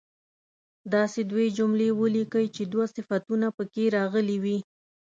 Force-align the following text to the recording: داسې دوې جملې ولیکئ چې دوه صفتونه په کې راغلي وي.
داسې 0.93 1.19
دوې 1.31 1.47
جملې 1.57 1.89
ولیکئ 1.99 2.45
چې 2.55 2.63
دوه 2.73 2.85
صفتونه 2.95 3.47
په 3.57 3.63
کې 3.73 3.83
راغلي 3.97 4.37
وي. 4.43 4.57